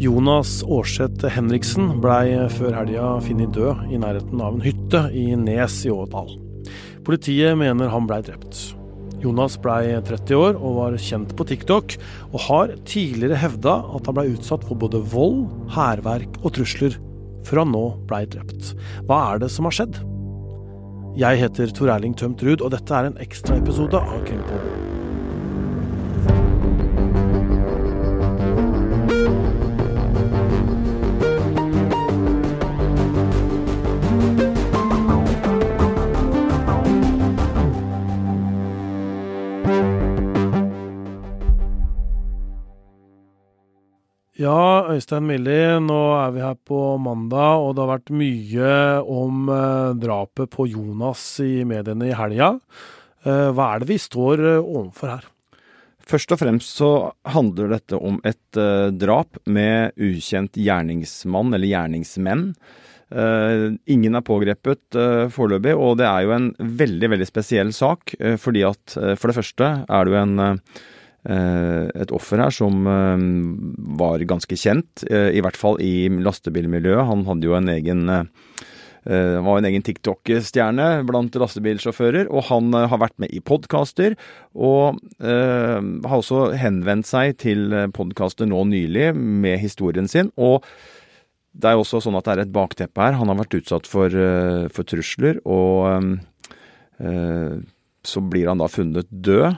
Jonas 0.00 0.62
Aarseth 0.64 1.28
Henriksen 1.28 1.90
blei 2.00 2.32
før 2.54 2.72
helga 2.72 3.08
funnet 3.20 3.50
død 3.52 3.90
i 3.92 3.98
nærheten 4.00 4.40
av 4.40 4.54
en 4.56 4.62
hytte 4.64 5.02
i 5.12 5.26
Nes 5.36 5.74
i 5.84 5.90
Ådal. 5.92 6.30
Politiet 7.04 7.58
mener 7.60 7.92
han 7.92 8.06
blei 8.08 8.22
drept. 8.24 8.62
Jonas 9.20 9.58
blei 9.60 9.92
30 10.08 10.38
år 10.38 10.56
og 10.56 10.78
var 10.78 10.96
kjent 10.96 11.34
på 11.36 11.44
TikTok, 11.50 11.98
og 12.32 12.40
har 12.46 12.72
tidligere 12.88 13.42
hevda 13.42 13.76
at 13.92 14.08
han 14.08 14.16
blei 14.16 14.30
utsatt 14.32 14.64
for 14.64 14.80
både 14.80 15.02
vold, 15.12 15.42
hærverk 15.76 16.40
og 16.40 16.54
trusler, 16.56 16.96
før 17.44 17.66
han 17.66 17.76
nå 17.76 17.86
blei 18.08 18.22
drept. 18.24 18.72
Hva 19.04 19.20
er 19.34 19.44
det 19.44 19.52
som 19.52 19.68
har 19.68 19.82
skjedd? 19.82 20.00
Jeg 21.20 21.44
heter 21.44 21.76
Tor 21.76 21.92
Erling 21.92 22.16
Tømt 22.16 22.40
Ruud, 22.40 22.64
og 22.64 22.72
dette 22.72 22.96
er 22.96 23.10
en 23.10 23.20
ekstraepisode 23.20 24.00
av 24.00 24.24
Krimpodden. 24.24 24.89
Ja, 44.38 44.86
Øystein 44.86 45.26
Millie, 45.26 45.80
nå 45.82 45.98
er 46.14 46.30
vi 46.30 46.42
her 46.44 46.54
på 46.54 46.78
mandag, 47.02 47.64
og 47.64 47.74
det 47.74 47.82
har 47.82 47.90
vært 47.96 48.12
mye 48.14 48.74
om 49.10 49.48
eh, 49.50 49.90
drapet 49.98 50.52
på 50.52 50.68
Jonas 50.70 51.24
i 51.42 51.64
mediene 51.66 52.12
i 52.12 52.14
helga. 52.14 52.52
Eh, 53.26 53.48
hva 53.50 53.72
er 53.72 53.82
det 53.82 53.88
vi 53.90 53.96
står 53.98 54.42
eh, 54.52 54.60
overfor 54.60 55.10
her? 55.16 55.26
Først 56.10 56.30
og 56.34 56.40
fremst 56.44 56.78
så 56.78 56.92
handler 57.26 57.74
dette 57.74 57.98
om 57.98 58.16
et 58.26 58.58
drap 58.98 59.36
med 59.46 59.94
ukjent 59.94 60.56
gjerningsmann 60.58 61.54
eller 61.54 61.70
gjerningsmenn. 61.70 62.48
Ingen 63.94 64.18
er 64.18 64.24
pågrepet 64.26 64.98
foreløpig, 65.30 65.76
og 65.78 66.00
det 66.00 66.08
er 66.08 66.24
jo 66.26 66.32
en 66.34 66.48
veldig 66.58 67.12
veldig 67.12 67.28
spesiell 67.30 67.70
sak. 67.76 68.16
fordi 68.42 68.64
at 68.66 68.96
for 68.96 69.30
det 69.30 69.36
første 69.38 69.70
er 69.86 70.08
det 70.08 70.16
jo 70.16 70.18
en 70.18 70.58
et 71.28 72.12
offer 72.16 72.40
her 72.40 72.52
som 72.54 72.86
eh, 72.88 73.24
var 74.00 74.22
ganske 74.28 74.56
kjent, 74.56 75.04
eh, 75.10 75.30
i 75.36 75.42
hvert 75.44 75.58
fall 75.58 75.80
i 75.84 76.08
lastebilmiljøet. 76.08 77.08
Han 77.10 77.26
hadde 77.28 77.50
jo 77.50 77.56
en 77.58 77.72
egen 77.76 78.06
var 79.00 79.56
en 79.56 79.64
egen 79.64 79.80
TikTok-stjerne 79.80 81.06
blant 81.08 81.32
lastebilsjåfører, 81.40 82.26
og 82.28 82.44
han 82.50 82.66
har 82.76 82.98
vært 83.00 83.14
med 83.16 83.32
i 83.32 83.38
podkaster. 83.40 84.12
Og 84.52 84.98
uh, 85.24 85.78
har 85.80 86.18
også 86.18 86.50
henvendt 86.60 87.08
seg 87.08 87.38
til 87.40 87.72
podkaster 87.96 88.44
nå 88.44 88.60
nylig 88.68 89.14
med 89.16 89.56
historien 89.64 90.04
sin. 90.04 90.28
Og 90.36 90.68
det 91.56 91.72
er 91.72 91.80
også 91.80 92.02
sånn 92.04 92.20
at 92.20 92.28
det 92.28 92.34
er 92.34 92.44
et 92.44 92.52
bakteppe 92.52 93.00
her. 93.00 93.16
Han 93.16 93.32
har 93.32 93.40
vært 93.40 93.56
utsatt 93.62 93.88
for, 93.88 94.12
for 94.68 94.92
trusler, 94.92 95.40
og 95.48 96.20
uh, 97.00 97.56
så 98.04 98.20
blir 98.20 98.52
han 98.52 98.60
da 98.60 98.68
funnet 98.68 99.08
død. 99.08 99.56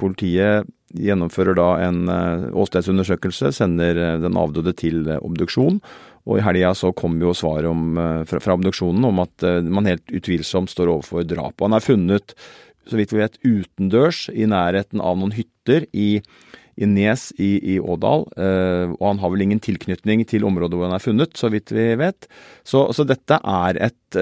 Politiet 0.00 0.68
gjennomfører 0.92 1.56
da 1.56 1.68
en 1.86 2.00
eh, 2.10 2.48
åstedsundersøkelse, 2.62 3.52
sender 3.56 3.98
eh, 3.98 4.16
den 4.22 4.38
avdøde 4.38 4.74
til 4.78 5.06
eh, 5.08 5.20
obduksjon. 5.24 5.80
Og 6.28 6.38
i 6.38 6.44
helga 6.44 6.72
så 6.78 6.92
kom 6.94 7.16
jo 7.22 7.34
svaret 7.34 7.66
om, 7.66 7.96
fra, 8.30 8.38
fra 8.38 8.54
obduksjonen 8.54 9.08
om 9.08 9.16
at 9.24 9.42
man 9.66 9.88
helt 9.90 10.12
utvilsomt 10.14 10.70
står 10.70 10.92
overfor 10.92 11.24
drap. 11.26 11.56
Og 11.56 11.66
han 11.66 11.74
er 11.74 11.82
funnet, 11.82 12.34
så 12.86 12.94
vidt 12.94 13.10
vi 13.10 13.18
vet, 13.18 13.40
utendørs 13.42 14.28
i 14.30 14.46
nærheten 14.46 15.02
av 15.02 15.18
noen 15.18 15.34
hytter 15.34 15.88
i, 15.90 16.20
i 16.78 16.86
Nes 16.86 17.32
i, 17.42 17.56
i 17.74 17.80
Ådal. 17.82 18.28
og 18.38 19.02
han 19.02 19.18
har 19.18 19.32
vel 19.34 19.42
ingen 19.48 19.62
tilknytning 19.66 20.22
til 20.30 20.46
området 20.46 20.78
hvor 20.78 20.86
han 20.86 20.94
er 20.94 21.02
funnet, 21.02 21.34
så 21.34 21.50
vidt 21.50 21.74
vi 21.74 21.88
vet. 21.98 22.30
Så, 22.62 22.84
så 22.94 23.02
dette 23.02 23.40
er 23.42 23.82
et 23.90 24.20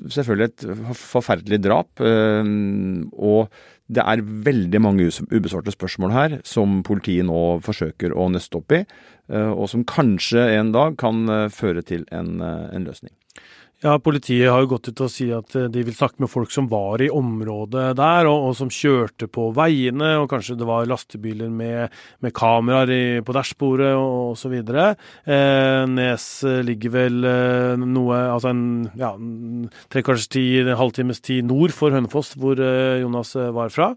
selvfølgelig 0.00 0.48
et 0.48 0.96
forferdelig 0.96 1.60
drap. 1.68 1.92
og 2.00 3.52
det 3.90 4.04
er 4.06 4.22
veldig 4.22 4.80
mange 4.82 5.08
ubesvarte 5.32 5.74
spørsmål 5.74 6.12
her 6.14 6.36
som 6.46 6.80
politiet 6.86 7.26
nå 7.26 7.60
forsøker 7.64 8.14
å 8.14 8.28
nøste 8.30 8.60
opp 8.60 8.74
i, 8.76 8.84
eh, 9.32 9.50
og 9.50 9.66
som 9.72 9.84
kanskje 9.84 10.46
en 10.58 10.72
dag 10.76 10.98
kan 11.00 11.24
eh, 11.28 11.48
føre 11.50 11.82
til 11.86 12.06
en, 12.14 12.38
eh, 12.40 12.68
en 12.76 12.86
løsning. 12.86 13.14
Ja, 13.80 13.94
Politiet 13.96 14.50
har 14.52 14.60
jo 14.60 14.74
gått 14.74 14.90
ut 14.90 15.00
og 15.06 15.08
si 15.08 15.30
at 15.32 15.54
eh, 15.56 15.70
de 15.72 15.80
vil 15.86 15.94
snakke 15.96 16.20
med 16.20 16.28
folk 16.28 16.50
som 16.52 16.66
var 16.68 17.00
i 17.00 17.06
området 17.08 17.94
der, 17.96 18.28
og, 18.28 18.50
og 18.50 18.58
som 18.58 18.68
kjørte 18.68 19.24
på 19.32 19.46
veiene, 19.56 20.10
og 20.20 20.26
kanskje 20.28 20.58
det 20.60 20.68
var 20.68 20.88
lastebiler 20.90 21.48
med, 21.48 21.96
med 22.20 22.34
kameraer 22.36 22.92
i, 22.92 23.00
på 23.24 23.32
dashbordet 23.32 23.94
og 23.96 24.34
osv. 24.34 24.58
Eh, 24.60 25.86
Nes 25.88 26.28
ligger 26.68 26.94
vel 26.98 27.24
eh, 27.24 27.80
noe, 27.80 28.20
altså 28.34 28.52
en 28.52 28.62
ja, 29.00 29.14
trekvarters 29.88 30.28
tid, 30.28 30.68
en 30.68 30.80
halvtimes 30.82 31.24
tid 31.24 31.48
nord 31.48 31.72
for 31.72 31.96
Hønefoss, 31.96 32.34
hvor 32.36 32.60
eh, 32.60 33.00
Jonas 33.00 33.32
eh, 33.40 33.48
var 33.56 33.72
fra. 33.72 33.94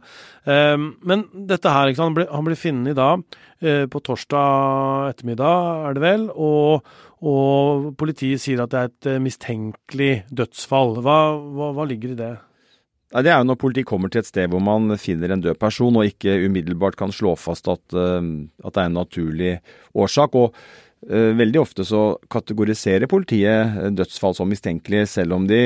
Eh, 0.48 0.78
men 0.80 1.28
dette 1.52 1.76
her, 1.76 1.92
han 2.00 2.16
ble, 2.16 2.32
han 2.32 2.48
ble 2.48 2.56
funnet 2.56 2.96
da 2.96 3.18
på 3.64 4.00
torsdag 4.04 5.14
ettermiddag, 5.14 5.86
er 5.88 5.94
det 5.96 6.02
vel. 6.04 6.26
og 6.36 6.84
og 7.24 7.94
politiet 8.00 8.42
sier 8.44 8.64
at 8.64 8.74
det 8.74 8.80
er 8.80 8.90
et 8.90 9.08
eh, 9.14 9.22
mistenkelig 9.24 10.14
dødsfall. 10.36 10.98
Hva, 11.06 11.20
hva, 11.56 11.70
hva 11.78 11.86
ligger 11.88 12.14
i 12.14 12.20
det? 12.20 12.34
Det 13.14 13.30
er 13.30 13.44
jo 13.44 13.46
når 13.46 13.60
politiet 13.62 13.88
kommer 13.88 14.10
til 14.10 14.24
et 14.24 14.28
sted 14.28 14.50
hvor 14.50 14.64
man 14.64 14.96
finner 14.98 15.36
en 15.36 15.44
død 15.44 15.60
person 15.62 16.00
og 16.00 16.08
ikke 16.10 16.34
umiddelbart 16.48 16.98
kan 16.98 17.14
slå 17.14 17.36
fast 17.40 17.70
at, 17.72 17.84
eh, 17.96 18.32
at 18.66 18.74
det 18.74 18.82
er 18.82 18.90
en 18.90 19.00
naturlig 19.00 19.54
årsak. 19.94 20.36
og 20.36 20.58
uh, 21.08 21.32
Veldig 21.40 21.62
ofte 21.62 21.86
så 21.88 22.04
kategoriserer 22.34 23.08
politiet 23.12 23.96
dødsfall 23.96 24.36
som 24.36 24.52
mistenkelig, 24.52 25.06
selv 25.14 25.38
om 25.38 25.48
de 25.48 25.62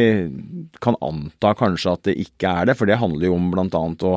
kan 0.83 0.99
anta 1.01 1.55
kanskje 1.57 1.95
at 1.95 2.05
det 2.11 2.19
ikke 2.27 2.53
er 2.53 2.69
det. 2.69 2.77
For 2.77 2.89
det 2.89 3.01
handler 3.01 3.31
jo 3.31 3.39
om 3.39 3.49
bl.a. 3.55 3.83
å 4.11 4.15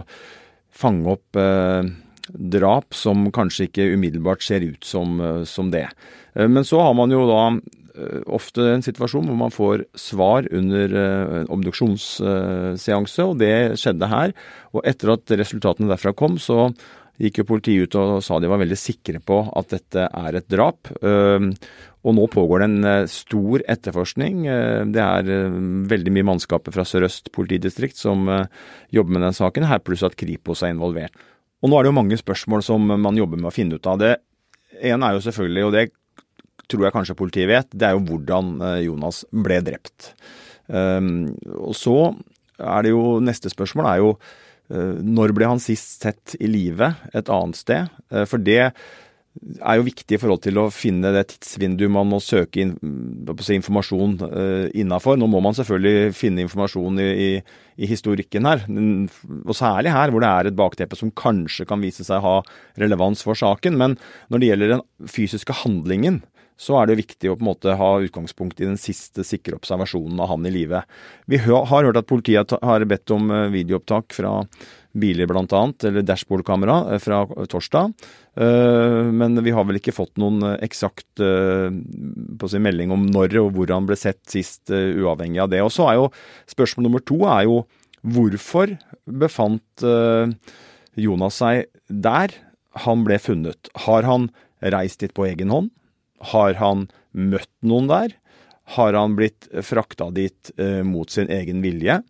fange 0.81 1.17
opp 1.17 1.41
drap 2.35 2.95
som 2.97 3.29
kanskje 3.35 3.69
ikke 3.69 3.91
umiddelbart 3.95 4.45
ser 4.45 4.65
ut 4.67 4.85
som, 4.87 5.21
uh, 5.21 5.45
som 5.49 5.73
det. 5.75 5.89
Eh, 6.35 6.49
men 6.49 6.65
så 6.65 6.81
har 6.81 6.95
man 6.95 7.13
jo 7.15 7.25
da 7.29 7.43
eh, 7.51 8.23
ofte 8.31 8.67
en 8.75 8.85
situasjon 8.85 9.29
hvor 9.29 9.39
man 9.39 9.55
får 9.55 9.87
svar 9.99 10.49
under 10.55 10.97
eh, 11.03 11.35
en 11.41 11.51
obduksjonsseanse, 11.57 13.27
og 13.27 13.41
det 13.43 13.81
skjedde 13.81 14.11
her. 14.11 14.35
Og 14.75 14.87
etter 14.89 15.15
at 15.17 15.39
resultatene 15.41 15.91
derfra 15.91 16.15
kom, 16.17 16.39
så 16.39 16.71
gikk 17.21 17.43
jo 17.43 17.51
politiet 17.51 17.91
ut 17.91 17.99
og 18.01 18.23
sa 18.25 18.39
de 18.41 18.49
var 18.49 18.63
veldig 18.63 18.79
sikre 18.81 19.21
på 19.21 19.43
at 19.59 19.75
dette 19.75 20.07
er 20.09 20.37
et 20.39 20.47
drap. 20.49 20.89
Og 21.05 22.15
nå 22.17 22.23
pågår 22.33 22.63
det 22.63 22.69
en 22.71 23.11
stor 23.13 23.61
etterforskning. 23.69 24.47
Det 24.89 25.03
er 25.05 25.29
veldig 25.93 26.15
mye 26.17 26.29
mannskaper 26.31 26.73
fra 26.73 26.87
Sør-Øst 26.89 27.29
politidistrikt 27.37 28.01
som 28.01 28.25
jobber 28.25 29.19
med 29.19 29.27
den 29.27 29.37
saken, 29.37 29.69
her 29.69 29.85
pluss 29.85 30.07
at 30.09 30.17
Kripos 30.17 30.65
er 30.65 30.73
involvert. 30.73 31.13
Og 31.60 31.71
nå 31.71 31.76
er 31.76 31.84
det 31.84 31.91
jo 31.91 31.98
mange 31.98 32.19
spørsmål 32.21 32.65
som 32.65 32.84
man 32.88 33.19
jobber 33.19 33.41
med 33.41 33.50
å 33.50 33.54
finne 33.54 33.76
ut 33.76 33.88
av. 33.91 34.00
Det 34.00 34.15
ene 34.91 35.09
er 35.09 35.16
jo 35.16 35.25
selvfølgelig, 35.26 35.65
og 35.66 35.75
det 35.76 35.87
tror 36.71 36.87
jeg 36.87 36.94
kanskje 36.94 37.19
politiet 37.19 37.50
vet, 37.50 37.72
det 37.75 37.88
er 37.88 37.97
jo 37.97 38.04
hvordan 38.06 38.53
eh, 38.62 38.76
Jonas 38.87 39.25
ble 39.31 39.59
drept. 39.66 40.12
Um, 40.71 41.32
og 41.59 41.75
så 41.75 41.97
er 42.62 42.84
det 42.87 42.93
jo 42.93 43.16
Neste 43.25 43.50
spørsmål 43.50 43.88
er 43.91 43.97
jo 43.98 44.10
uh, 44.15 44.98
når 45.03 45.32
ble 45.34 45.48
han 45.50 45.62
sist 45.62 46.04
sett 46.04 46.37
i 46.38 46.47
live 46.47 46.93
et 47.10 47.32
annet 47.32 47.59
sted? 47.59 47.91
Uh, 48.12 48.22
for 48.31 48.38
det 48.38 48.71
er 49.41 49.78
jo 49.78 49.87
viktig 49.87 50.17
i 50.17 50.21
forhold 50.21 50.43
til 50.45 50.59
å 50.61 50.67
finne 50.75 51.12
det 51.15 51.23
tidsvinduet 51.31 51.93
man 51.93 52.09
må 52.11 52.19
søke 52.23 52.61
in, 52.61 52.75
informasjon 53.25 54.19
uh, 54.21 54.67
innafor. 54.77 55.17
Nå 55.21 55.28
må 55.33 55.41
man 55.45 55.56
selvfølgelig 55.56 56.12
finne 56.17 56.45
informasjon 56.45 57.01
i, 57.01 57.09
i, 57.09 57.31
i, 57.81 57.89
historikken 57.89 58.49
her, 58.49 58.67
og 58.69 59.57
særlig 59.57 59.95
her 59.97 60.13
hvor 60.13 60.25
det 60.25 60.31
er 60.31 60.51
et 60.51 60.59
bakteppe 60.59 60.98
som 60.98 61.13
kanskje 61.16 61.66
kan 61.69 61.81
vise 61.81 62.04
seg 62.07 62.21
å 62.21 62.27
ha 62.27 62.37
relevans 62.81 63.25
for 63.25 63.39
saken. 63.39 63.81
Men 63.81 63.97
når 64.28 64.42
det 64.42 64.53
gjelder 64.53 64.75
den 64.77 64.84
fysiske 65.09 65.57
handlingen, 65.63 66.21
så 66.60 66.77
er 66.77 66.91
det 66.91 66.98
viktig 66.98 67.30
å 67.30 67.39
på 67.39 67.45
en 67.45 67.48
måte 67.48 67.74
ha 67.78 67.89
utgangspunkt 68.04 68.60
i 68.60 68.68
den 68.68 68.77
siste 68.80 69.24
sikre 69.24 69.57
observasjonen 69.57 70.21
av 70.21 70.28
han 70.34 70.45
i 70.45 70.53
live. 70.53 70.83
Vi 71.30 71.41
har 71.41 71.65
hørt 71.71 71.97
at 71.97 72.09
politiet 72.10 72.53
har 72.60 72.84
bedt 72.89 73.12
om 73.15 73.30
eh, 73.33 73.48
videoopptak 73.54 74.12
fra 74.12 74.34
biler 74.91 75.28
bl.a., 75.30 75.62
eller 75.89 76.04
dashbordkamera 76.04 76.77
eh, 76.92 77.01
fra 77.01 77.22
torsdag. 77.48 77.95
Eh, 78.36 79.09
men 79.09 79.41
vi 79.47 79.54
har 79.57 79.65
vel 79.65 79.80
ikke 79.80 79.97
fått 79.97 80.21
noen 80.21 80.45
eksakt 80.59 81.24
si, 81.24 82.63
melding 82.68 82.92
om 82.92 83.09
når 83.09 83.39
og 83.41 83.54
hvor 83.56 83.72
han 83.72 83.89
ble 83.89 83.97
sett 83.97 84.21
sist, 84.28 84.68
uavhengig 84.68 85.41
av 85.41 85.53
det. 85.54 85.65
Og 85.65 85.72
så 85.72 85.89
er 85.89 86.01
jo 86.03 86.13
spørsmål 86.51 86.91
nummer 86.91 87.06
to 87.09 87.22
er 87.24 87.48
jo 87.48 87.63
hvorfor 88.04 88.77
befant 89.04 89.84
Jonas 91.01 91.41
seg 91.41 91.66
der 91.89 92.36
han 92.84 93.04
ble 93.04 93.21
funnet? 93.21 93.72
Har 93.86 94.09
han 94.09 94.28
reist 94.60 95.01
dit 95.01 95.13
på 95.16 95.28
egen 95.28 95.53
hånd? 95.53 95.72
Har 96.33 96.57
han 96.61 96.89
møtt 97.17 97.53
noen 97.67 97.91
der? 97.91 98.15
Har 98.77 98.95
han 98.95 99.17
blitt 99.19 99.49
frakta 99.67 100.11
dit 100.15 100.53
eh, 100.61 100.83
mot 100.87 101.11
sin 101.11 101.31
egen 101.33 101.63
vilje? 101.65 102.01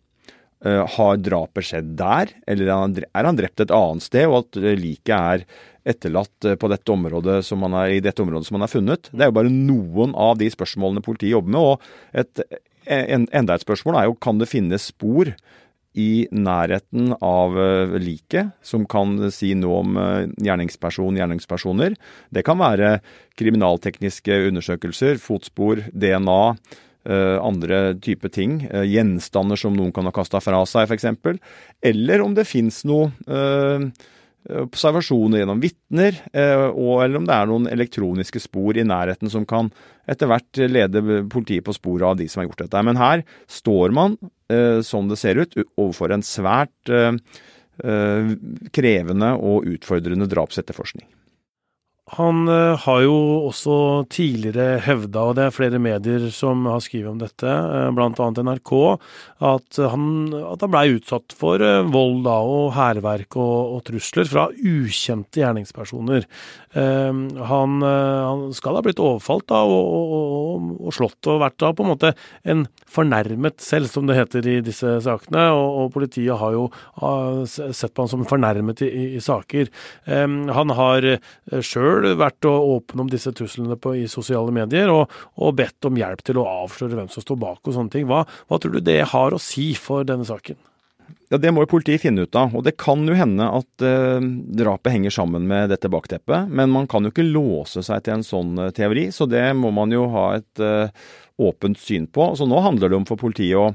Har 0.60 1.14
drapet 1.24 1.64
skjedd 1.64 1.94
der, 1.96 2.28
eller 2.44 2.68
er 2.68 3.24
han 3.24 3.36
drept 3.38 3.62
et 3.64 3.70
annet 3.72 4.04
sted, 4.04 4.26
og 4.28 4.42
at 4.42 4.58
liket 4.76 5.14
er 5.16 5.44
etterlatt 5.88 6.48
på 6.60 6.68
dette 6.68 6.92
området 6.92 7.38
som 7.46 7.64
han 7.64 7.78
er, 7.80 7.94
i 7.96 8.02
dette 8.04 8.20
området 8.20 8.44
som 8.44 8.58
han 8.58 8.66
er 8.66 8.72
funnet? 8.74 9.08
Det 9.08 9.24
er 9.24 9.30
jo 9.30 9.36
bare 9.38 9.54
noen 9.54 10.12
av 10.12 10.36
de 10.36 10.50
spørsmålene 10.52 11.00
politiet 11.06 11.32
jobber 11.32 11.54
med. 11.54 11.64
og 11.64 11.80
et, 12.12 12.44
en, 12.84 13.24
Enda 13.32 13.56
et 13.56 13.64
spørsmål 13.64 14.02
er 14.02 14.10
jo 14.10 14.18
kan 14.20 14.42
det 14.42 14.50
finnes 14.50 14.90
spor 14.92 15.32
i 15.98 16.28
nærheten 16.30 17.14
av 17.18 17.56
uh, 17.58 17.96
liket, 17.98 18.52
som 18.62 18.86
kan 18.90 19.16
si 19.34 19.52
noe 19.58 19.80
om 19.82 19.96
uh, 19.98 20.28
gjerningsperson, 20.38 21.18
gjerningspersoner. 21.18 21.96
Det 22.30 22.44
kan 22.46 22.60
være 22.60 22.98
kriminaltekniske 23.40 24.38
undersøkelser, 24.50 25.18
fotspor, 25.22 25.82
DNA, 25.90 26.38
uh, 27.10 27.38
andre 27.42 27.82
type 27.98 28.30
ting. 28.30 28.60
gjenstander 28.86 29.58
som 29.58 29.74
noen 29.74 29.92
kan 29.96 30.06
ha 30.06 30.14
kasta 30.14 30.42
fra 30.44 30.62
seg, 30.68 30.86
f.eks. 30.86 31.10
Eller 31.82 32.22
om 32.22 32.38
det 32.38 32.46
fins 32.48 32.84
noe 32.86 33.10
observasjoner 34.48 35.42
gjennom 35.42 35.60
vitner, 35.60 36.16
eller 36.32 37.16
om 37.18 37.26
det 37.28 37.34
er 37.36 37.48
noen 37.50 37.68
elektroniske 37.68 38.40
spor 38.40 38.78
i 38.80 38.86
nærheten 38.88 39.28
som 39.32 39.44
kan 39.48 39.68
etter 40.08 40.30
hvert 40.30 40.60
lede 40.64 41.02
politiet 41.30 41.66
på 41.66 41.74
sporet 41.76 42.06
av 42.08 42.16
de 42.18 42.28
som 42.30 42.40
har 42.40 42.48
gjort 42.48 42.62
dette. 42.64 42.82
Men 42.88 42.98
her 42.98 43.24
står 43.52 43.92
man 43.94 44.16
Eh, 44.50 44.80
som 44.82 45.08
det 45.08 45.18
ser 45.20 45.38
ut, 45.38 45.54
overfor 45.78 46.10
en 46.14 46.24
svært 46.26 46.90
eh, 46.90 47.12
eh, 47.84 48.32
krevende 48.74 49.32
og 49.38 49.68
utfordrende 49.70 50.26
drapsetterforskning. 50.30 51.06
Han 52.16 52.48
har 52.50 53.02
jo 53.04 53.16
også 53.46 53.74
tidligere 54.10 54.80
hevda, 54.82 55.22
og 55.30 55.36
det 55.38 55.44
er 55.46 55.54
flere 55.54 55.78
medier 55.82 56.26
som 56.34 56.64
har 56.66 56.80
skrevet 56.82 57.12
om 57.12 57.20
dette, 57.20 57.52
bl.a. 57.94 58.28
NRK, 58.40 58.72
at 59.50 59.80
han, 59.92 60.08
at 60.34 60.64
han 60.64 60.72
blei 60.72 60.84
utsatt 60.96 61.36
for 61.38 61.62
vold 61.92 62.24
da, 62.26 62.36
og 62.42 62.72
hærverk 62.74 63.38
og, 63.38 63.76
og, 63.76 63.84
trusler 63.86 64.26
fra 64.28 64.48
ukjente 64.50 65.42
gjerningspersoner. 65.42 66.26
Han, 66.74 67.78
han 67.82 68.44
skal 68.54 68.78
ha 68.78 68.82
blitt 68.84 69.02
overfalt 69.02 69.46
da, 69.50 69.62
og, 69.66 69.94
og, 69.94 70.68
og, 70.80 70.90
slått 70.94 71.30
og 71.30 71.40
vært 71.44 71.58
da 71.62 71.72
på 71.74 71.86
en 71.86 71.92
måte 71.92 72.12
en 72.42 72.66
fornærmet 72.90 73.62
selv, 73.62 73.90
som 73.90 74.10
det 74.10 74.18
heter 74.18 74.50
i 74.50 74.58
disse 74.66 74.98
sakene. 75.06 75.46
Og, 75.54 75.88
politiet 75.94 76.38
har 76.38 76.54
jo 76.54 76.66
har 77.00 77.44
sett 77.46 77.94
på 77.94 78.04
han 78.04 78.10
som 78.12 78.26
fornærmet 78.28 78.82
i, 78.86 78.90
i, 78.90 79.06
i 79.18 79.22
saker. 79.22 79.70
Han 80.06 80.74
har 80.78 81.06
eh, 81.14 81.62
sjøl 82.00 82.18
vært 82.20 82.48
åpne 82.48 83.04
om 83.04 83.10
disse 83.10 83.32
truslene 83.36 83.76
på, 83.80 83.94
i 83.98 84.08
sosiale 84.10 84.52
medier, 84.54 84.90
og, 84.92 85.12
og, 85.36 85.54
bedt 85.58 85.88
om 85.88 85.98
hjelp 85.98 86.24
til 86.26 86.40
å 86.40 86.48
avsløre 86.64 86.98
hvem 86.98 87.12
som 87.12 87.24
står 87.24 87.38
bak 87.40 87.60
og 87.62 87.76
sånne 87.76 87.94
ting. 87.94 88.08
Hva, 88.10 88.24
hva 88.48 88.58
tror 88.60 88.76
du 88.76 88.82
det 88.84 89.02
har 89.12 89.34
å 89.36 89.40
si 89.42 89.72
for 89.78 90.06
denne 90.08 90.26
saken? 90.28 90.58
Ja, 91.30 91.38
Det 91.38 91.52
må 91.54 91.62
jo 91.64 91.70
politiet 91.70 92.02
finne 92.02 92.26
ut 92.26 92.36
av. 92.38 92.54
Og 92.58 92.64
det 92.66 92.76
kan 92.80 93.04
jo 93.06 93.14
hende 93.14 93.46
at 93.60 93.84
eh, 93.86 94.22
drapet 94.60 94.94
henger 94.94 95.14
sammen 95.14 95.46
med 95.50 95.70
dette 95.70 95.90
bakteppet. 95.90 96.50
Men 96.50 96.72
man 96.74 96.88
kan 96.90 97.06
jo 97.06 97.12
ikke 97.12 97.26
låse 97.26 97.84
seg 97.86 98.04
til 98.06 98.18
en 98.18 98.26
sånn 98.26 98.58
eh, 98.58 98.72
teori, 98.74 99.08
så 99.14 99.28
det 99.30 99.44
må 99.58 99.70
man 99.74 99.94
jo 99.94 100.08
ha 100.14 100.26
et 100.40 100.62
eh, 100.62 100.90
åpent 101.40 101.78
syn 101.78 102.08
på. 102.10 102.32
Så 102.38 102.48
nå 102.50 102.58
handler 102.64 102.90
det 102.90 102.98
om 102.98 103.06
for 103.08 103.20
politiet 103.20 103.58
å 103.58 103.70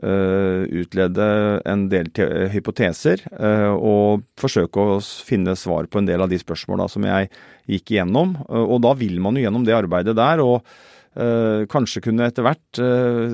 utlede 0.00 1.24
en 1.68 1.88
del 1.92 2.08
hypoteser 2.54 3.20
uh, 3.36 3.74
og 3.76 4.22
forsøke 4.40 4.80
å 4.80 5.00
finne 5.00 5.52
svar 5.58 5.90
på 5.90 6.00
en 6.00 6.08
del 6.08 6.24
av 6.24 6.30
de 6.32 6.38
spørsmåla 6.40 6.86
som 6.88 7.04
jeg 7.04 7.28
gikk 7.68 7.92
igjennom. 7.94 8.38
Uh, 8.48 8.64
og 8.64 8.80
da 8.86 8.94
vil 8.96 9.20
man 9.20 9.36
jo 9.36 9.44
gjennom 9.44 9.66
det 9.66 9.76
arbeidet 9.76 10.16
der 10.18 10.44
og 10.44 10.64
kanskje 11.10 12.04
kunne 12.04 12.28
etter 12.30 12.44
hvert 12.46 12.78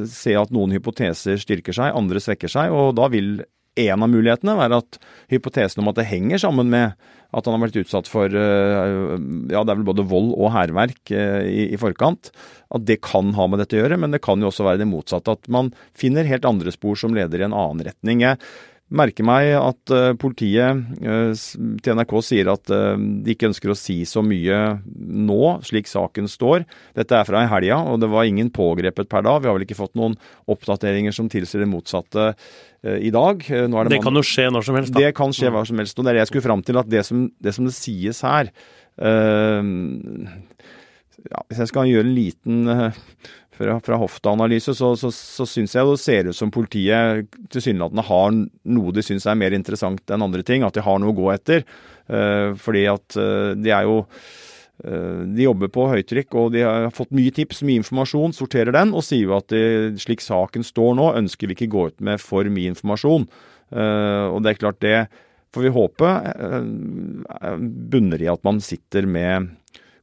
se 0.08 0.32
at 0.32 0.48
noen 0.54 0.72
hypoteser 0.72 1.36
styrker 1.36 1.76
seg, 1.76 1.92
andre 1.92 2.22
svekker 2.24 2.48
seg. 2.48 2.72
Og 2.72 2.94
da 2.96 3.04
vil 3.12 3.34
en 3.76 4.04
av 4.04 4.10
mulighetene 4.10 4.56
være 4.58 4.80
at 4.82 4.98
hypotesen 5.32 5.82
om 5.82 5.90
at 5.92 6.00
det 6.00 6.08
henger 6.08 6.40
sammen 6.42 6.70
med 6.72 6.96
at 7.36 7.48
han 7.48 7.56
har 7.56 7.66
vært 7.66 7.80
utsatt 7.82 8.08
for 8.08 8.32
ja, 8.32 9.60
det 9.60 9.72
er 9.72 9.74
vel 9.74 9.88
både 9.88 10.06
vold 10.08 10.30
og 10.36 10.52
hærverk 10.54 11.10
i, 11.12 11.66
i, 11.66 11.78
forkant, 11.80 12.30
at 12.72 12.86
det 12.88 13.00
kan 13.04 13.34
ha 13.36 13.48
med 13.50 13.60
dette 13.60 13.76
å 13.76 13.82
gjøre. 13.82 13.98
Men 14.00 14.14
det 14.14 14.22
kan 14.24 14.40
jo 14.40 14.48
også 14.48 14.64
være 14.64 14.80
det 14.80 14.88
motsatte, 14.88 15.34
at 15.34 15.50
man 15.52 15.72
finner 15.98 16.28
helt 16.30 16.46
andre 16.48 16.72
spor 16.72 16.96
som 16.96 17.16
leder 17.16 17.42
i 17.42 17.48
en 17.48 17.56
annen 17.56 17.84
retning. 17.90 18.22
Jeg 18.24 18.40
merker 18.94 19.26
meg 19.26 19.48
at 19.58 19.90
uh, 19.90 20.12
politiet 20.18 20.78
uh, 21.02 21.32
til 21.82 21.96
NRK 21.98 22.12
sier 22.22 22.50
at 22.52 22.70
uh, 22.70 22.94
de 22.94 23.34
ikke 23.34 23.48
ønsker 23.50 23.72
å 23.72 23.78
si 23.78 24.04
så 24.06 24.22
mye 24.22 24.78
nå, 24.86 25.40
slik 25.66 25.90
saken 25.90 26.28
står. 26.30 26.62
Dette 26.94 27.18
er 27.18 27.26
fra 27.26 27.42
i 27.42 27.50
helga, 27.50 27.80
og 27.90 28.00
det 28.02 28.10
var 28.12 28.28
ingen 28.28 28.50
pågrepet 28.54 29.10
per 29.10 29.26
da. 29.26 29.36
Vi 29.42 29.50
har 29.50 29.56
vel 29.58 29.66
ikke 29.66 29.78
fått 29.78 29.96
noen 29.98 30.14
oppdateringer 30.52 31.14
som 31.14 31.30
tilsier 31.32 31.64
det 31.64 31.70
motsatte 31.70 32.32
i 32.86 33.10
dag. 33.10 33.40
det, 33.42 33.96
det 33.96 34.02
kan 34.04 34.14
jo 34.14 34.22
skje 34.22 34.46
når 34.54 34.62
som 34.68 34.76
helst, 34.78 34.92
da. 34.94 35.00
Det 35.02 35.14
kan 35.18 35.32
skje 35.34 35.50
hva 35.50 35.64
som 35.66 35.80
helst. 35.82 35.98
Og 35.98 36.04
det 36.06 36.12
er 36.12 36.16
det 36.18 36.22
jeg 36.22 36.30
skulle 36.30 36.46
fram 36.46 36.62
til, 36.62 36.78
at 36.78 36.90
det 36.92 37.02
som 37.08 37.26
det, 37.42 37.52
som 37.56 37.66
det 37.66 37.74
sies 37.74 38.22
her 38.22 38.52
ja, 41.26 41.40
Hvis 41.48 41.58
jeg 41.64 41.72
skal 41.72 41.90
gjøre 41.90 42.06
en 42.06 42.14
liten 42.14 42.70
fra, 43.56 43.78
fra 43.80 43.98
hofteanalyse, 44.00 44.74
så, 44.76 44.92
så, 44.98 45.10
så 45.12 45.46
syns 45.48 45.74
jeg 45.76 45.88
det 45.88 45.98
ser 46.02 46.30
ut 46.30 46.36
som 46.36 46.52
politiet 46.52 47.28
tilsynelatende 47.52 48.04
har 48.06 48.32
noe 48.36 48.94
de 48.94 49.04
syns 49.04 49.26
er 49.28 49.38
mer 49.38 49.56
interessant 49.56 50.12
enn 50.12 50.24
andre 50.26 50.44
ting. 50.46 50.66
At 50.66 50.76
de 50.76 50.84
har 50.84 51.00
noe 51.00 51.14
å 51.14 51.16
gå 51.16 51.30
etter. 51.34 51.64
Uh, 52.06 52.52
fordi 52.60 52.84
at 52.90 53.18
uh, 53.18 53.50
de 53.58 53.72
er 53.74 53.82
jo 53.88 53.96
uh, 54.04 55.22
De 55.26 55.42
jobber 55.42 55.72
på 55.74 55.88
høytrykk, 55.90 56.36
og 56.38 56.52
de 56.54 56.62
har 56.62 56.92
fått 56.94 57.14
mye 57.16 57.34
tips, 57.34 57.64
mye 57.66 57.82
informasjon, 57.82 58.36
sorterer 58.36 58.76
den, 58.76 58.94
og 58.94 59.04
sier 59.06 59.26
jo 59.26 59.36
at 59.38 59.48
de, 59.50 59.96
slik 60.00 60.22
saken 60.24 60.66
står 60.66 60.94
nå, 61.00 61.10
ønsker 61.22 61.50
vi 61.50 61.56
ikke 61.58 61.72
gå 61.72 61.88
ut 61.90 62.04
med 62.04 62.22
for 62.22 62.46
mye 62.52 62.74
informasjon. 62.74 63.26
og 63.74 64.36
det 64.44 64.52
er 64.52 64.60
klart, 64.60 64.78
det 64.84 64.98
får 65.50 65.64
vi 65.64 65.72
håpe 65.74 66.10
bunner 67.90 68.22
i 68.22 68.28
at 68.30 68.44
man 68.46 68.60
sitter 68.62 69.08
med 69.10 69.48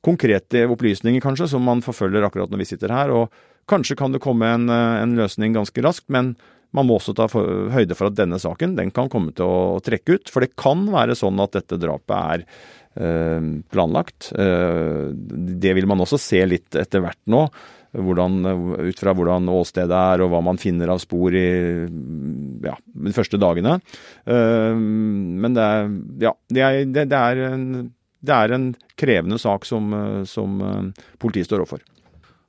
konkrete 0.04 0.66
opplysninger, 0.68 1.24
kanskje, 1.24 1.50
som 1.54 1.64
man 1.66 1.84
forfølger 1.84 2.26
akkurat 2.28 2.52
når 2.52 2.64
vi 2.64 2.70
sitter 2.74 2.94
her. 2.94 3.14
og 3.14 3.32
Kanskje 3.72 3.96
kan 3.96 4.12
det 4.12 4.24
komme 4.24 4.50
en, 4.52 4.68
eh, 4.70 5.02
en 5.04 5.16
løsning 5.16 5.56
ganske 5.56 5.82
raskt, 5.82 6.10
men 6.10 6.36
man 6.74 6.88
må 6.88 6.98
også 6.98 7.16
ta 7.16 7.28
for, 7.30 7.70
høyde 7.72 7.96
for 7.96 8.10
at 8.10 8.18
denne 8.18 8.40
saken 8.42 8.76
den 8.76 8.92
kan 8.92 9.08
komme 9.08 9.32
til 9.32 9.46
å, 9.46 9.80
trekke 9.80 10.18
ut. 10.18 10.30
For 10.30 10.42
det 10.42 10.56
kan 10.58 10.88
være 10.92 11.16
sånn 11.16 11.40
at 11.40 11.54
dette 11.54 11.78
drapet 11.78 12.18
er 12.18 12.44
øh, 12.98 13.62
planlagt. 13.72 14.34
Eh, 14.34 15.14
det 15.14 15.76
vil 15.78 15.88
man 15.88 16.02
også 16.02 16.20
se 16.20 16.42
litt 16.50 16.76
etter 16.76 17.06
hvert 17.06 17.22
nå. 17.30 17.48
Hvordan, 17.94 18.42
ut 18.90 18.98
fra 18.98 19.14
hvordan 19.14 19.46
åstedet 19.54 19.94
er 19.94 20.24
og 20.26 20.32
hva 20.34 20.40
man 20.42 20.58
finner 20.58 20.90
av 20.90 20.98
spor 20.98 21.30
i 21.38 21.86
ja, 22.66 22.74
de 22.74 23.14
første 23.14 23.38
dagene. 23.38 23.76
Men 24.26 25.54
det 25.54 25.62
er, 25.62 25.92
ja, 26.26 26.32
det 26.50 26.64
er, 26.66 26.80
det 26.90 27.20
er 27.20 27.44
en 27.52 27.68
det 28.24 28.36
er 28.36 28.56
en 28.56 28.70
krevende 29.00 29.40
sak 29.42 29.66
som, 29.68 29.92
eh, 29.94 30.24
som 30.30 30.62
eh, 30.62 31.06
politiet 31.20 31.50
står 31.50 31.64
overfor. 31.64 31.84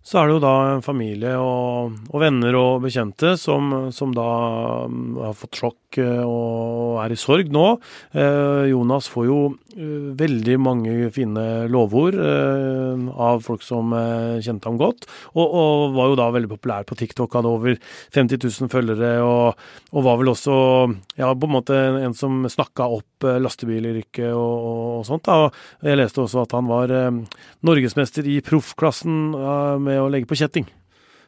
Så 0.04 0.18
er 0.20 0.28
det 0.28 0.34
jo 0.34 0.42
da 0.44 0.52
en 0.74 0.82
familie 0.84 1.32
og, 1.40 1.94
og 2.12 2.20
venner 2.20 2.52
og 2.60 2.82
bekjente 2.84 3.38
som, 3.40 3.88
som, 3.88 4.10
da 4.12 4.28
mm, 4.84 5.14
har 5.16 5.36
fått 5.38 5.56
sjokk 5.62 5.98
eh, 6.02 6.20
og 6.20 6.98
er 7.00 7.14
i 7.14 7.16
sorg 7.16 7.48
nå. 7.54 7.64
Eh, 8.12 8.68
Jonas 8.68 9.08
får 9.08 9.24
jo 9.30 9.38
eh, 9.72 10.10
veldig 10.20 10.58
mange 10.60 11.08
fine 11.14 11.44
lovord 11.72 12.18
eh, 12.20 13.06
av 13.16 13.40
folk 13.46 13.64
som 13.64 13.94
eh, 13.96 14.42
kjente 14.44 14.68
ham 14.68 14.76
godt, 14.82 15.08
og, 15.32 15.46
og, 15.46 15.96
var 15.96 16.12
jo 16.12 16.20
da 16.20 16.28
veldig 16.36 16.52
populær 16.52 16.84
på 16.84 17.00
TikTok. 17.00 17.38
Hadde 17.38 17.54
over 17.54 17.80
50 18.12 18.44
000 18.44 18.72
følgere, 18.74 19.14
og, 19.24 19.64
og 19.96 20.04
var 20.04 20.20
vel 20.20 20.34
også 20.34 20.58
ja, 21.16 21.32
på 21.32 21.48
en 21.48 21.54
måte 21.56 21.80
en, 21.80 22.12
som 22.18 22.44
snakka 22.44 22.90
opp 22.98 23.24
eh, 23.24 23.40
lastebilyrket 23.40 24.36
og, 24.36 24.68
og, 24.68 25.00
sånt. 25.08 25.24
Da. 25.24 25.48
Jeg 25.88 26.02
leste 26.02 26.26
også 26.26 26.44
at 26.44 26.52
han 26.60 26.68
var 26.68 26.92
norgesmester 27.64 28.28
i 28.28 28.36
proffklassen 28.44 29.32
med 29.80 29.93
med 29.94 30.02
å 30.02 30.10
legge 30.10 30.30
på 30.30 30.42
kjetting. 30.42 30.66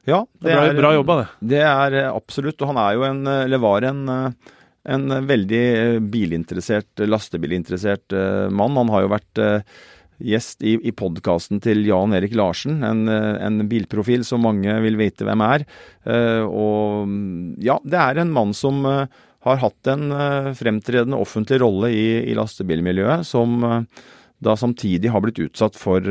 Ja, 0.06 0.22
det, 0.38 0.52
det 0.52 0.54
er 0.54 0.78
bra 0.78 0.92
jobba, 0.94 1.16
det. 1.18 1.26
Det 1.54 1.64
er 1.66 1.98
eh, 1.98 2.12
absolutt. 2.14 2.60
Og 2.62 2.70
han 2.70 2.78
er 2.78 2.94
jo 2.94 3.04
en, 3.08 3.24
eh, 3.26 3.42
eller 3.48 3.62
var 3.62 3.86
en, 3.88 4.04
eh, 4.12 4.54
en 4.94 5.18
veldig 5.26 5.66
bilinteressert, 6.12 7.02
lastebilinteressert 7.02 8.14
mann. 8.54 8.78
Han 8.78 8.92
har 8.94 9.02
jo 9.02 9.10
vært 9.10 9.40
gjest 10.22 10.62
i, 10.62 10.76
i 10.78 10.92
podkasten 10.94 11.58
til 11.60 11.82
Jan 11.88 12.14
Erik 12.14 12.36
Larsen, 12.38 12.78
en, 12.86 13.02
en, 13.10 13.64
bilprofil 13.66 14.22
som 14.24 14.46
mange 14.46 14.76
vil 14.84 14.94
vite 15.00 15.26
hvem 15.26 15.42
er. 15.42 15.66
Og 16.46 17.10
ja, 17.66 17.80
det 17.82 17.98
er 17.98 18.22
en 18.22 18.30
mann 18.32 18.54
som 18.54 18.86
har 18.86 19.60
hatt 19.64 19.90
en 19.90 20.06
fremtredende 20.54 21.18
offentlig 21.18 21.58
rolle 21.64 21.90
i, 21.90 22.06
i 22.30 22.38
lastebilmiljøet, 22.38 23.26
som 23.26 23.58
da 24.38 24.54
samtidig 24.54 25.10
har 25.10 25.26
blitt 25.26 25.42
utsatt 25.48 25.74
for 25.74 26.06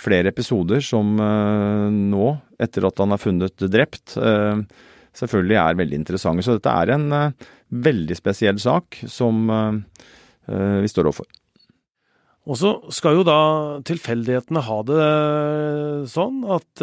flere 0.00 0.30
episoder 0.32 0.80
som 0.84 1.20
uh, 1.20 1.90
nå, 1.90 2.36
etter 2.62 2.86
at 2.88 2.98
han 3.02 3.12
er 3.14 3.22
funnet 3.22 3.56
drept, 3.70 4.16
uh, 4.18 4.56
selvfølgelig 5.14 5.56
er 5.60 5.80
veldig 5.80 5.96
interessante. 6.00 6.42
Så 6.46 6.52
dette 6.58 6.74
er 6.74 6.86
en 6.96 7.06
uh, 7.14 7.32
veldig 7.74 8.16
spesiell 8.18 8.58
sak 8.62 8.86
som 9.10 9.34
vi 10.44 10.88
står 10.92 11.06
overfor. 11.08 11.28
Og 12.44 12.54
så 12.60 12.70
skal 12.92 13.16
jo 13.16 13.24
da 13.24 13.80
tilfeldighetene 13.88 14.60
ha 14.66 14.78
det 14.84 15.00
sånn 16.12 16.44
at 16.52 16.76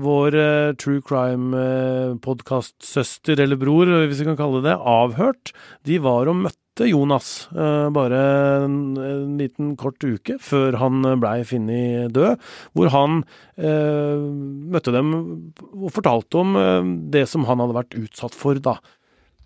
vår 0.00 0.32
true 0.80 1.04
crime-podkast-søster 1.04 3.36
eller 3.44 3.60
bror, 3.60 3.84
hvis 4.08 4.24
vi 4.24 4.28
kan 4.30 4.40
kalle 4.40 4.64
det 4.64 4.80
Avhørt, 4.80 5.52
de 5.84 6.00
var 6.00 6.32
og 6.32 6.40
møtte 6.48 6.67
Jonas 6.86 7.48
bare 7.50 8.20
en, 8.64 8.76
en, 9.02 9.32
liten 9.40 9.72
kort 9.80 10.04
uke 10.04 10.36
før 10.42 10.76
han 10.78 11.02
blei 11.18 11.40
funnet 11.48 12.12
død, 12.14 12.38
hvor 12.76 12.92
han 12.94 13.22
møtte 13.58 14.94
dem 14.94 15.10
og 15.72 15.90
fortalte 15.90 16.38
om 16.38 16.54
det 17.10 17.24
som 17.30 17.48
han 17.48 17.64
hadde 17.64 17.76
vært 17.80 17.98
utsatt 17.98 18.36
for, 18.38 18.60
da. 18.62 18.76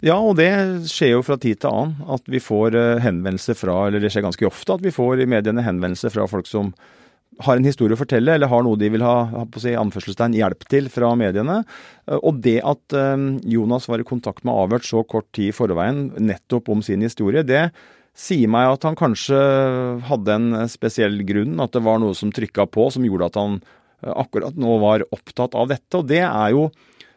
Ja, 0.03 0.17
og 0.19 0.35
det 0.41 0.51
skjer 0.91 1.15
jo 1.15 1.23
fra 1.23 1.37
tid 1.39 1.61
til 1.63 1.71
annen 1.71 2.11
at 2.11 2.27
vi 2.31 2.41
får 2.43 2.75
eh, 2.75 3.03
henvendelser 3.05 3.55
fra, 3.55 3.85
eller 3.87 4.03
det 4.03 4.11
skjer 4.11 4.25
ganske 4.27 4.49
ofte 4.49 4.75
at 4.75 4.83
vi 4.83 4.91
får 4.95 5.23
i 5.23 5.29
mediene 5.31 5.63
henvendelser 5.63 6.11
fra 6.11 6.27
folk 6.31 6.51
som 6.51 6.73
har 7.43 7.57
en 7.57 7.67
historie 7.67 7.97
å 7.97 8.01
fortelle, 8.01 8.35
eller 8.37 8.51
har 8.51 8.63
noe 8.67 8.79
de 8.79 8.91
vil 8.93 9.05
ha, 9.07 9.45
på 9.49 9.61
å 9.61 9.63
si, 9.65 9.73
anførselstegn, 9.79 10.37
hjelp 10.37 10.67
til 10.71 10.91
fra 10.93 11.15
mediene. 11.19 11.63
Eh, 12.07 12.19
og 12.19 12.43
det 12.45 12.59
at 12.69 12.97
eh, 12.99 13.27
Jonas 13.55 13.89
var 13.91 14.03
i 14.03 14.09
kontakt 14.09 14.45
med 14.49 14.55
avhørt 14.55 14.89
så 14.89 15.05
kort 15.09 15.31
tid 15.33 15.51
i 15.51 15.57
forveien 15.57 16.11
nettopp 16.21 16.71
om 16.73 16.85
sin 16.85 17.05
historie, 17.05 17.45
det 17.47 17.69
sier 18.13 18.51
meg 18.53 18.75
at 18.75 18.83
han 18.85 18.97
kanskje 18.99 19.39
hadde 20.05 20.35
en 20.37 20.67
spesiell 20.69 21.23
grunn, 21.25 21.57
at 21.65 21.73
det 21.73 21.81
var 21.81 22.03
noe 22.03 22.13
som 22.13 22.29
trykka 22.35 22.67
på 22.69 22.91
som 22.93 23.07
gjorde 23.07 23.31
at 23.31 23.39
han 23.41 23.55
akkurat 24.03 24.59
nå 24.59 24.75
var 24.83 25.07
opptatt 25.15 25.57
av 25.57 25.71
dette. 25.71 25.97
Og 25.97 26.11
det 26.11 26.21
er 26.27 26.51
jo 26.53 26.67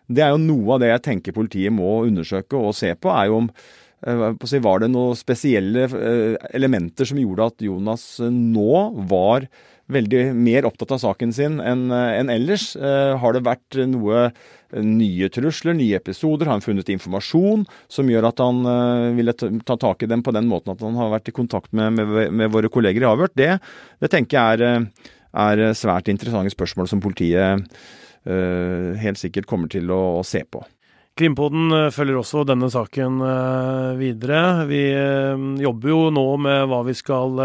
det 0.07 0.21
er 0.21 0.35
jo 0.35 0.41
noe 0.41 0.75
av 0.75 0.83
det 0.83 0.91
jeg 0.91 1.05
tenker 1.07 1.35
politiet 1.35 1.73
må 1.73 2.03
undersøke 2.05 2.59
og 2.59 2.75
se 2.77 2.91
på, 2.93 3.09
er 3.09 3.29
jo 3.31 3.41
om 3.41 3.49
eh, 4.05 4.59
var 4.63 4.83
det 4.83 4.91
noen 4.93 5.17
spesielle 5.17 5.87
eh, 5.87 6.35
elementer 6.53 7.09
som 7.09 7.21
gjorde 7.21 7.49
at 7.49 7.65
Jonas 7.65 8.05
eh, 8.21 8.33
nå 8.33 8.81
var 9.09 9.47
veldig 9.91 10.21
mer 10.33 10.65
opptatt 10.65 10.95
av 10.95 11.01
saken 11.03 11.33
sin 11.35 11.59
enn 11.61 11.89
en 11.93 12.31
ellers? 12.33 12.71
Har 12.75 13.35
det 13.35 13.43
vært 13.45 13.77
noe 13.91 14.29
nye 14.81 15.29
trusler, 15.29 15.77
nye 15.77 15.99
episoder? 15.99 16.49
Har 16.49 16.57
han 16.57 16.65
funnet 16.65 16.89
informasjon 16.89 17.67
som 17.91 18.09
gjør 18.09 18.29
at 18.31 18.41
han 18.41 18.63
ville 19.17 19.35
ta 19.37 19.77
tak 19.77 20.01
i 20.01 20.09
dem 20.09 20.23
på 20.25 20.33
den 20.35 20.49
måten 20.49 20.73
at 20.73 20.81
han 20.81 20.97
har 20.97 21.13
vært 21.13 21.29
i 21.29 21.35
kontakt 21.37 21.69
med, 21.77 21.99
med, 21.99 22.33
med 22.33 22.53
våre 22.55 22.71
kolleger 22.73 23.05
i 23.05 23.11
avhørt? 23.11 23.37
Det, 23.37 23.51
det 24.01 24.09
tenker 24.13 24.39
jeg 24.39 24.65
er, 24.65 24.89
er 25.45 25.77
svært 25.77 26.09
interessante 26.09 26.55
spørsmål 26.55 26.89
som 26.89 27.05
politiet 27.05 27.69
Eh, 28.25 28.97
helt 28.97 29.21
sikkert 29.21 29.45
kommer 29.45 29.69
til 29.69 29.91
å, 29.93 30.17
å 30.17 30.23
se 30.25 30.41
på. 30.49 30.63
Krimpodden 31.15 31.71
eh, 31.71 31.91
følger 31.95 32.17
også 32.19 32.41
denne 32.43 32.67
saken 32.67 33.21
eh, 33.23 33.91
videre. 33.95 34.39
Vi 34.67 34.81
jobber 35.63 35.91
jo 35.93 35.99
nå 36.11 36.23
med 36.43 36.65
hva 36.67 36.81
vi 36.83 36.95
skal 36.97 37.39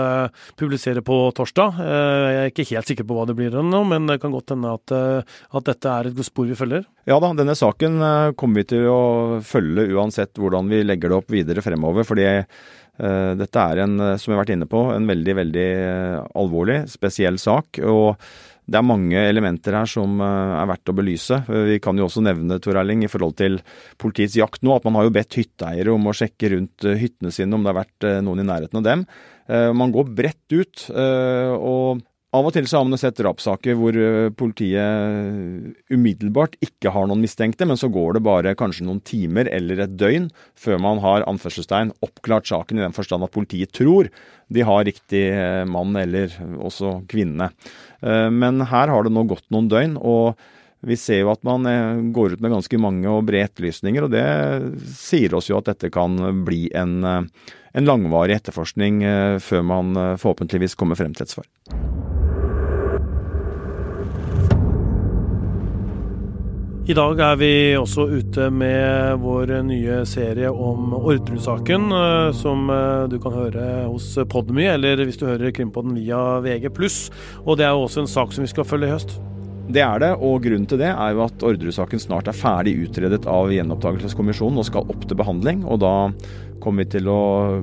publisere 0.59 1.05
på 1.07 1.19
torsdag. 1.37 1.79
Jeg 1.79 2.41
er 2.41 2.50
ikke 2.50 2.67
helt 2.73 2.91
sikker 2.91 3.07
på 3.07 3.15
hva 3.15 3.29
det 3.31 3.37
blir 3.39 3.55
ennå, 3.61 3.85
men 3.87 4.11
det 4.11 4.19
kan 4.23 4.35
godt 4.35 4.57
hende 4.57 4.75
at, 4.75 4.95
at, 5.23 5.69
dette 5.69 5.95
er 5.95 6.11
et 6.11 6.21
spor 6.27 6.50
vi 6.50 6.59
følger. 6.59 6.85
Ja 7.07 7.21
da, 7.23 7.31
denne 7.39 7.55
saken 7.59 8.03
kommer 8.39 8.62
vi 8.62 8.69
til 8.75 8.91
å 8.91 9.00
følge 9.47 9.87
uansett 9.95 10.39
hvordan 10.41 10.71
vi 10.71 10.83
legger 10.87 11.12
det 11.12 11.21
opp 11.21 11.31
videre 11.31 11.62
fremover. 11.65 12.07
fordi 12.09 12.27
dette 13.00 13.62
er 13.62 13.81
en, 13.81 13.95
som 14.21 14.29
jeg 14.29 14.37
har 14.37 14.43
vært 14.43 14.57
inne 14.57 14.69
på, 14.69 14.83
en 14.93 15.07
veldig, 15.09 15.35
veldig 15.39 15.69
alvorlig, 16.37 16.83
spesiell 16.91 17.39
sak. 17.41 17.79
og 17.87 18.19
det 18.71 18.79
er 18.79 18.87
mange 18.87 19.23
elementer 19.27 19.75
her 19.81 19.89
som 19.91 20.21
eh, 20.23 20.53
er 20.61 20.69
verdt 20.71 20.93
å 20.93 20.97
belyse. 20.97 21.41
Vi 21.50 21.81
kan 21.83 21.99
jo 21.99 22.07
også 22.07 22.23
nevne 22.23 22.61
Tor 22.62 22.79
Erling, 22.79 23.03
i 23.05 23.11
forhold 23.11 23.35
til 23.41 23.59
politiets 24.00 24.39
jakt 24.39 24.62
nå, 24.67 24.77
at 24.77 24.87
man 24.87 24.99
har 24.99 25.09
jo 25.09 25.15
bedt 25.17 25.39
hytteeiere 25.41 25.95
om 25.95 26.07
å 26.07 26.15
sjekke 26.17 26.53
rundt 26.55 26.87
eh, 26.87 26.99
hyttene 27.00 27.35
sine 27.35 27.57
om 27.57 27.67
det 27.67 27.73
har 27.73 27.81
vært 27.83 28.07
eh, 28.07 28.21
noen 28.25 28.45
i 28.45 28.47
nærheten 28.47 28.83
av 28.83 28.87
dem. 28.87 29.07
Man 29.50 29.91
går 29.91 30.12
bredt 30.15 30.53
ut. 30.55 30.85
og 30.95 32.05
av 32.37 32.46
og 32.46 32.54
til 32.54 32.68
så 32.70 32.78
har 32.78 32.87
man 32.87 33.00
sett 33.00 33.18
drapssaker 33.18 33.75
hvor 33.75 33.96
politiet 34.38 35.90
umiddelbart 35.90 36.54
ikke 36.62 36.92
har 36.94 37.08
noen 37.10 37.25
mistenkte, 37.25 37.66
men 37.66 37.80
så 37.80 37.90
går 37.90 38.16
det 38.16 38.22
bare 38.26 38.54
kanskje 38.58 38.87
noen 38.87 39.00
timer 39.02 39.50
eller 39.50 39.82
et 39.82 39.96
døgn 39.99 40.28
før 40.54 40.78
man 40.78 41.02
har 41.02 41.26
anførselstegn 41.26 41.90
oppklart 42.06 42.46
saken, 42.46 42.78
i 42.78 42.87
den 42.87 42.94
forstand 42.94 43.26
at 43.26 43.34
politiet 43.34 43.75
tror 43.75 44.12
de 44.50 44.62
har 44.66 44.87
riktig 44.87 45.25
mann 45.70 45.99
eller 45.99 46.32
også 46.58 47.00
kvinne. 47.10 47.50
Eh, 48.00 48.28
men 48.30 48.64
her 48.70 48.90
har 48.90 49.06
det 49.06 49.14
nå 49.14 49.26
gått 49.30 49.46
noen 49.52 49.70
døgn, 49.70 49.96
og 49.99 50.40
vi 50.87 50.96
ser 50.96 51.22
jo 51.22 51.32
at 51.32 51.42
man 51.46 51.68
eh, 51.68 52.02
går 52.14 52.34
ut 52.34 52.44
med 52.44 52.54
ganske 52.56 52.80
mange 52.82 53.10
og 53.10 53.26
brede 53.28 53.50
etterlysninger, 53.50 54.06
og 54.06 54.14
det 54.14 54.26
sier 54.96 55.37
oss 55.38 55.50
jo 55.52 55.60
at 55.60 55.70
dette 55.70 55.92
kan 55.94 56.18
bli 56.46 56.66
en, 56.76 56.99
eh, 57.04 57.52
en 57.78 57.87
langvarig 57.87 58.40
etterforskning 58.40 59.04
før 59.38 59.62
man 59.62 59.94
forhåpentligvis 60.18 60.75
kommer 60.75 60.99
frem 60.99 61.14
til 61.14 61.28
et 61.28 61.38
svar. 61.38 61.46
I 66.90 66.94
dag 66.97 67.20
er 67.23 67.37
vi 67.38 67.50
også 67.78 68.02
ute 68.11 68.49
med 68.50 69.20
vår 69.23 69.52
nye 69.62 70.00
serie 70.11 70.49
om 70.50 70.88
Orderud-saken, 70.97 71.85
eh, 71.94 72.30
som 72.35 72.64
eh, 72.75 73.04
du 73.12 73.14
kan 73.23 73.37
høre 73.37 73.66
hos 73.85 74.09
Podmy, 74.32 74.64
eller 74.73 75.04
hvis 75.04 75.20
du 75.20 75.28
hører 75.28 75.54
Krimpodden 75.54 75.94
via 75.94 76.40
VG+. 76.42 76.66
Og 77.44 77.61
det 77.61 77.68
er 77.68 77.76
jo 77.76 77.85
også 77.85 78.02
en 78.02 78.11
sak 78.11 78.35
som 78.35 78.42
vi 78.42 78.50
skal 78.50 78.66
følge 78.66 78.88
i 78.88 78.94
høst. 78.97 79.14
Det 79.70 79.85
er 79.87 80.02
det, 80.02 80.11
og 80.18 80.42
grunnen 80.42 80.66
til 80.66 80.80
det 80.82 80.90
er 80.90 81.14
jo 81.14 81.23
at 81.28 81.47
Orderud-saken 81.47 82.02
snart 82.02 82.32
er 82.32 82.35
ferdig 82.35 82.75
utredet 82.88 83.23
av 83.30 83.52
Gjenopptakelseskommisjonen 83.54 84.59
og 84.59 84.66
skal 84.66 84.90
opp 84.90 85.06
til 85.06 85.20
behandling. 85.20 85.62
og 85.62 85.85
da 85.85 85.94
kommer 86.61 86.85
vi 86.85 86.97
til 86.99 87.06
å 87.09 87.20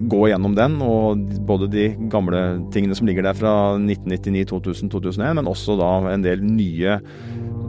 gå 0.09 0.23
gjennom 0.31 0.55
den, 0.57 0.79
og 0.81 1.19
både 1.45 1.67
de 1.69 1.89
gamle 2.09 2.45
tingene 2.73 2.95
som 2.97 3.09
ligger 3.09 3.27
der 3.27 3.37
fra 3.37 3.75
1999, 3.75 4.47
2000, 4.55 4.93
2001, 4.95 5.35
men 5.37 5.51
også 5.51 5.75
da 5.77 5.91
en 6.13 6.23
del 6.25 6.41
nye 6.47 6.97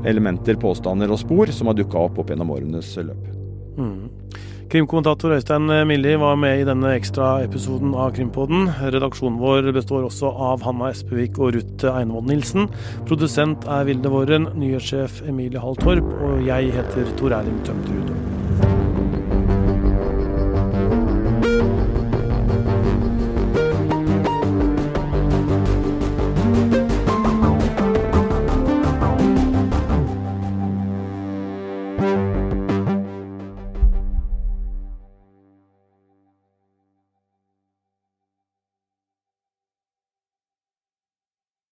elementer, 0.07 0.59
påstander 0.61 1.11
og 1.11 1.21
spor 1.23 1.51
som 1.55 1.71
har 1.71 1.79
dukka 1.79 2.07
opp 2.09 2.21
opp 2.23 2.31
gjennom 2.33 2.55
årenes 2.55 2.95
løp. 3.01 3.27
Mm. 3.79 4.09
Krimkommentator 4.69 5.33
Øystein 5.33 5.71
Milli 5.89 6.13
var 6.21 6.37
med 6.37 6.61
i 6.61 6.67
denne 6.69 6.91
ekstraepisoden 6.93 7.95
av 7.97 8.13
Krimpodden. 8.19 8.69
Redaksjonen 8.93 9.39
vår 9.41 9.71
består 9.73 10.05
også 10.05 10.29
av 10.29 10.67
Hanna 10.67 10.91
Espevik 10.93 11.41
og 11.41 11.57
Ruth 11.57 11.89
Einevold 11.89 12.29
Nilsen. 12.29 12.69
Produsent 13.09 13.65
er 13.65 13.89
Vilde 13.89 14.13
Våren, 14.13 14.51
nyhetssjef 14.61 15.23
Emilie 15.25 15.63
Hall 15.63 15.79
Torp, 15.81 16.05
og 16.21 16.43
jeg 16.45 16.75
heter 16.77 17.15
Tor 17.17 17.41
Erling 17.41 17.63
Tømterud. 17.65 18.28